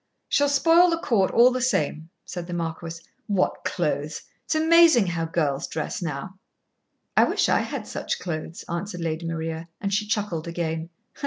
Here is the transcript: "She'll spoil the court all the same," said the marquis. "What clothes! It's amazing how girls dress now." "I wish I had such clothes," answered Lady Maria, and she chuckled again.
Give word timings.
"She'll 0.29 0.49
spoil 0.49 0.89
the 0.89 0.97
court 0.97 1.29
all 1.29 1.51
the 1.51 1.61
same," 1.61 2.09
said 2.25 2.47
the 2.47 2.55
marquis. 2.55 3.03
"What 3.27 3.63
clothes! 3.63 4.23
It's 4.45 4.55
amazing 4.55 5.05
how 5.05 5.25
girls 5.25 5.67
dress 5.67 6.01
now." 6.01 6.39
"I 7.15 7.23
wish 7.25 7.47
I 7.47 7.59
had 7.59 7.85
such 7.85 8.17
clothes," 8.17 8.63
answered 8.67 9.01
Lady 9.01 9.27
Maria, 9.27 9.69
and 9.79 9.93
she 9.93 10.07
chuckled 10.07 10.47
again. 10.47 10.89